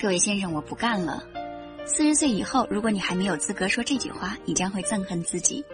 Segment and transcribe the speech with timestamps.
[0.00, 1.24] 各位先生，我不干了。
[1.84, 5.64] 四十岁以后，如果你还没有资格说这句话，你将会憎恨自己。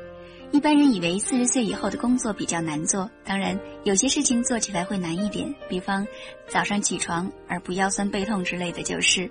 [0.51, 6.07] 一般人以为四十岁以后的工作比较难做，当然有些事情做起来会难一点，比方
[6.49, 9.31] 早上起床而不腰酸背痛之类的就是。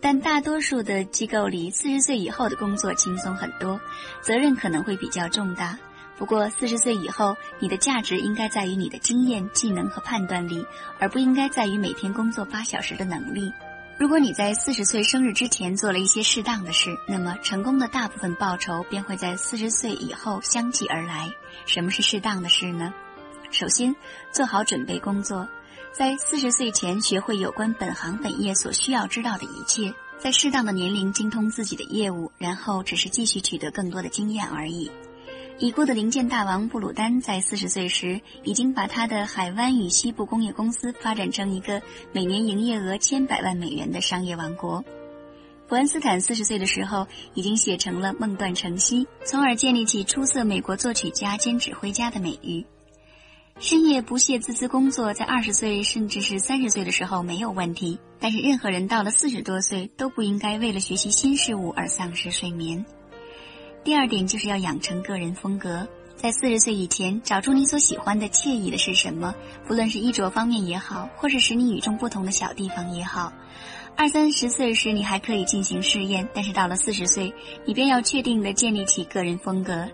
[0.00, 3.78] 但大多数的机构里，四十岁以后的工作轻松很多，
[4.22, 5.78] 责任可能会比较重大。
[6.16, 10.64] 不过四十岁以后，你的价值应该在于你的经验、技能和判断力，
[10.98, 13.52] 而不应该在于每天工作八小时的能力。
[14.00, 21.30] 如果你在四十岁生日之前做了一些适当的事，那么成功的大部分报酬便会在四十岁以后相继而来。
[21.66, 22.94] 什么是适当的事呢？
[23.50, 23.94] 首先，
[24.32, 25.46] 做好准备工作，
[25.92, 34.90] 在四十岁前学会有关本行本业所需要知道的一切，在适当的年龄精通自己的业务，然后只是继续取得更多的经验而已。
[35.60, 44.82] 已故的零件大王布鲁丹在四十岁时，已经把他的海湾与西部工业公司发展成一个每年营业额千百万美元的商业王国。
[45.68, 52.64] 伯恩斯坦四十岁的时候，已经写成了《梦断晨曦》，从而建立起出色美国作曲家兼指挥家的美誉。
[53.58, 62.82] 深夜不懈孜孜工作，在二十岁甚至是三十岁的时候没有问题，但是任何人到了四十多岁，都不应该为了学习新事物而丧失睡眠。
[63.82, 69.34] 第二点就是要养成个人风格，在四十岁以前找出你所喜欢的、惬意的是什么，
[69.66, 73.32] 不论是衣着方面也好，或是使你与众不同的小地方也好。
[73.96, 77.32] 二三十岁时你还可以进行试验，但是到了四十岁，
[77.64, 79.88] 你便要确定的建立起个人风格。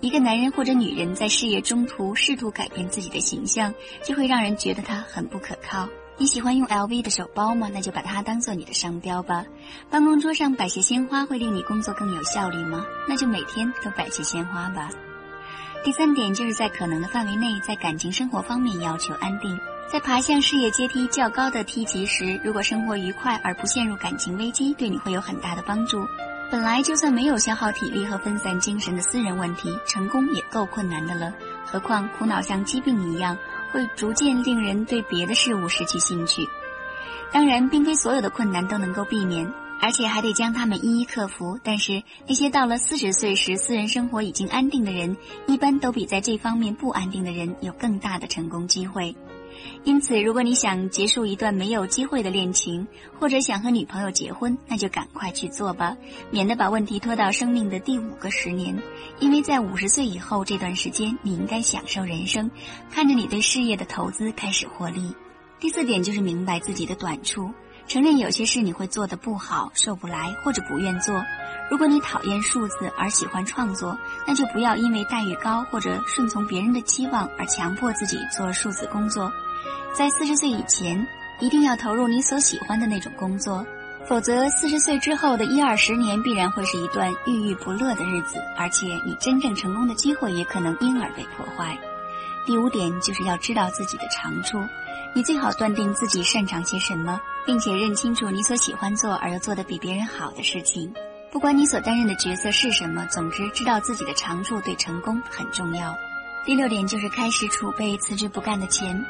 [0.00, 3.72] 一个男人或者女人在事业中途试图改变自己的形象，
[4.04, 5.88] 就会让人觉得他很不可靠。
[6.20, 7.70] 你喜欢用 LV 的手包吗？
[7.72, 9.44] 那就把它当做你的商标吧。
[9.88, 12.84] 办公桌上摆些鲜花会令你工作更有效率吗？
[13.08, 14.90] 那就每天都摆些鲜花吧。
[15.84, 19.56] 第三点就是在可能的范围内，在感情生活方面要求安定。
[19.90, 26.04] 在爬向事业阶梯较高的梯级时，如果生活愉快而不陷入感情危机，对你会有很大的帮助。
[26.50, 31.32] 本来就算没有消耗体力和分散精神的私人问题，成功也够困难的了，
[31.64, 33.38] 何况苦恼像疾病一样。
[33.72, 36.48] 会逐渐令人对别的事物失去兴趣。
[37.32, 41.58] 当然，并非所有的困难都能够避免，而且还得将它们一一克服。
[41.62, 49.14] 但是，那些到了四十岁时私人生活已经安定的人，一般都比在这方面不安定的人有更大的成功机会。
[49.84, 52.86] 因此，如果你想结束一段没有机会的恋情，
[53.18, 55.96] 或者想和女朋友结婚，那就赶快去做吧，
[56.30, 58.76] 免得把问题拖到生命的第五个十年。
[59.18, 62.50] 因为在五十岁以后这段时间，你应该享受人生，
[62.90, 65.14] 看着你对事业的投资开始获利。
[65.60, 67.50] 第四点就是明白自己的短处，
[67.88, 71.24] 承认有些事你会做得不好、受不来或者不愿做。
[71.70, 79.32] 如果你讨厌数字而喜欢创作，那就不要因为待遇高或者顺从别人的期望而强迫自己做数字工作。
[79.94, 81.06] 在四十岁以前，
[81.40, 83.64] 一定要投入你所喜欢的那种工作，
[84.06, 91.78] 否则四十岁之后的一二十年必然会是一段郁郁不乐的日子，而且你真正成功的机会也可能因而被破坏。
[92.46, 94.58] 第五点就是要知道自己的长处，
[95.14, 100.92] 你最好断定自己擅长些什么，并且认清楚你所喜欢做而又做得比别人好的事情。
[101.32, 105.94] 不管你所担任的角色是什么，总之知道自己的长处对成功很重要。
[106.44, 109.04] 第六点就是开始储备辞职不干的钱。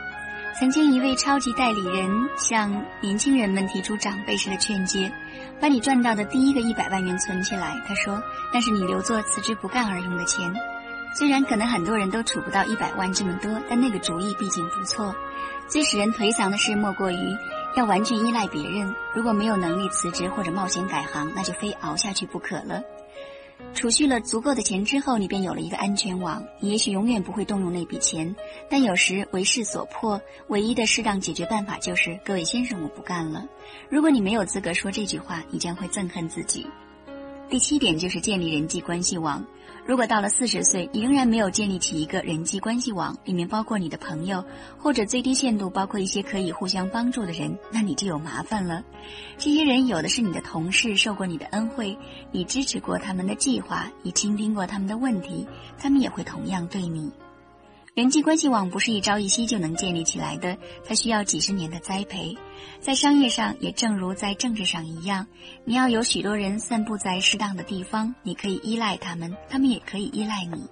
[0.58, 5.12] 曾经一位超级代理人向年轻人们提出长辈式的劝诫：
[5.60, 7.80] 把你赚到的第一个一百万元存起来。
[7.86, 8.20] 他说
[8.52, 10.52] ：“那是你留作辞职不干而用的钱。”
[11.18, 15.12] 虽然可能很多人都储不到一百万这么多，但那个主意毕竟不错。
[15.66, 17.36] 最使人颓丧的事莫过于
[17.74, 18.94] 要完全依赖别人。
[19.16, 22.80] 如果没有能力辞职或者冒险改行，那就非熬下去不可了。
[23.74, 26.40] 储蓄了足够的钱之后，你便有了一个安全网。
[26.60, 28.36] 你也许永远不会动用那笔钱，
[28.70, 33.44] 但有时为势所迫，唯一的适当解决办法就是：各位先生，我不干了。
[33.90, 36.64] 如果你没有资格说这句话，你将会憎恨自己。
[37.50, 39.44] 第七点就是建立人际关系网。
[39.88, 44.44] 如果到了四十岁，你仍然没有建立起一个人际关系网，里面包括你的朋友，
[44.76, 48.84] 或者最低限度包括一些可以互相帮助的人，那你就有麻烦了。
[49.38, 51.96] 这些人有的是你的同事，受过你的恩惠，
[52.32, 55.48] 你支持过他们的计划，你倾听过他们的问题，
[55.78, 57.10] 他们也会同样对你。
[57.98, 62.38] 人际关系网不是一朝一夕就能建立起来的，它需要几十年的栽培。
[62.78, 65.26] 在商业上，也正如在政治上一样，
[65.64, 70.68] 你要有许多人散布在适当的地方，你可以依赖他们，他们也可以依赖你。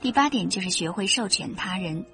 [0.00, 2.04] 第八点就是学会授权他人，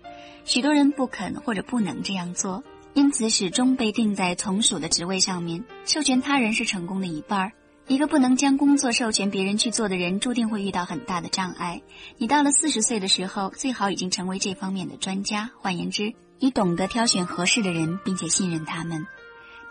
[0.45, 2.63] 许多人不肯或者不能这样做，
[2.93, 5.65] 因此始终被定在从属的职位上面。
[5.87, 7.53] 授权他人是成功的一半儿。
[7.89, 11.83] 一个不能将工作授权别人去做的人，注定会遇到很大的障碍。
[12.19, 15.51] 你到了四十岁的时候，最好已经成为这方面的专家。
[15.61, 19.07] 换言之，你懂得挑选合适的人，并且信任他们。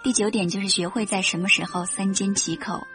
[0.01, 2.87] 第九点就是学会在什么时候三缄其口。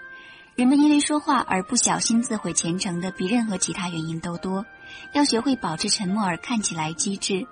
[0.55, 4.65] 人们因为说话而不小心自毁前程的，比任何其他原因都多。
[5.13, 7.47] 要学会保持沉默而看起来机智，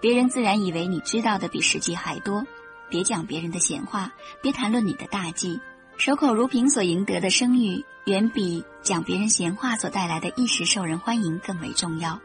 [0.00, 2.44] 别人自然以为你知道的比实际还多。
[2.90, 5.60] 别讲别人的闲话，别谈论你的大计。
[6.04, 12.18] 守口如瓶所赢得的声誉，远比讲别人闲话所带来的一时受人欢迎更为重要。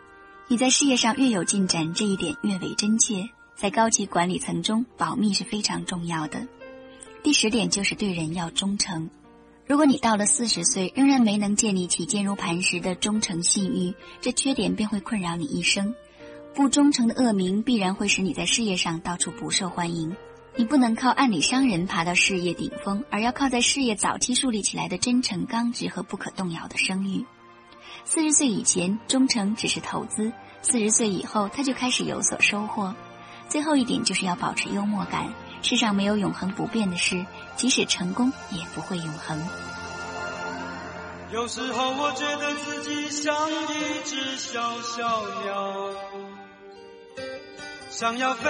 [0.47, 3.29] 你在事业上越有进展，这一点越为真切。
[3.55, 6.47] 在高级管理层中，保密是非常重要的。
[7.21, 9.11] 第十点就是对人要忠诚。
[9.67, 15.93] 如果你到了四十岁仍然没能建立起坚如磐石的忠诚信誉，这缺点便会困扰你一生。
[16.55, 20.15] 不忠诚的恶名必然会使你在事业上到处不受欢迎。
[20.57, 27.23] 你不能靠暗里伤人爬到事业顶峰，而要靠在事业早期树立起来的真诚、刚直和不可动摇的声誉。
[28.05, 30.31] 四十岁以前，忠诚只是投资；
[30.63, 32.95] 四十岁以后，他就开始有所收获。
[33.47, 35.31] 最后一点就是要保持幽默感。
[35.61, 37.23] 世上没有永恒不变的事，
[37.55, 39.39] 即使成功也不会永恒。
[41.31, 45.89] 有时候我觉得自己像一只小小鸟，
[47.89, 48.49] 想要飞，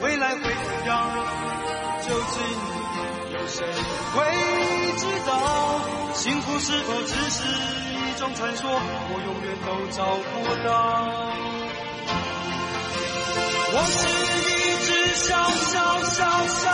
[0.00, 1.10] 未来会怎样？
[2.08, 2.36] 究竟
[3.32, 3.66] 有谁
[4.14, 4.16] 会
[4.96, 5.30] 知道？
[6.14, 8.18] 幸福是否只是一？
[8.18, 10.34] 种传说，我永远都找不
[10.66, 10.70] 到。
[13.70, 13.98] 我是
[14.48, 14.52] 一
[14.86, 15.76] 只小小
[16.10, 16.18] 小
[16.48, 16.64] 小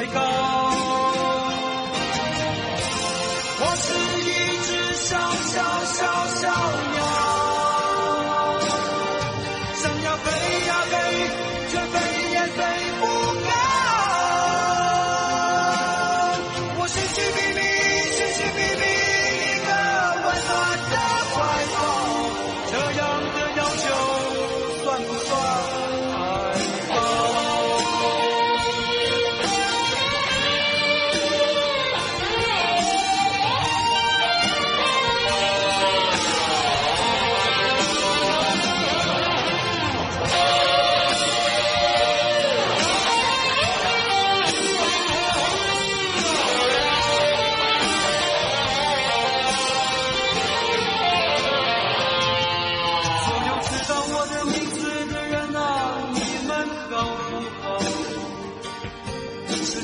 [0.00, 0.69] my God.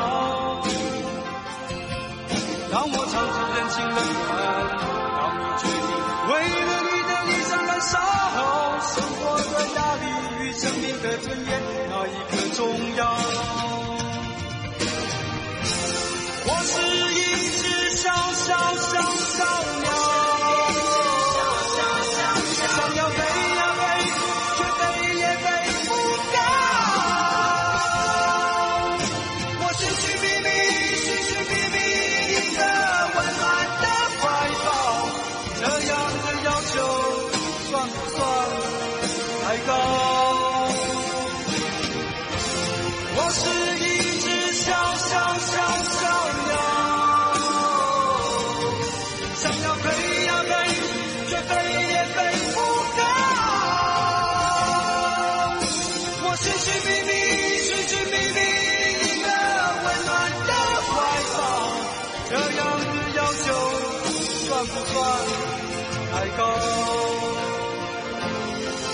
[2.70, 4.30] 当我尝尽人情冷暖，
[5.16, 5.90] 当我决定
[6.28, 7.92] 为了你的理想燃烧，
[8.80, 10.04] 生活的压力
[10.40, 11.48] 与生命的尊严，
[11.88, 12.58] 哪一个重
[12.96, 13.00] 要？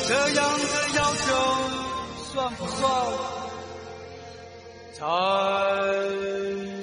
[0.08, 1.26] 这样的要求
[2.32, 3.40] 算不算
[5.00, 6.79] 太？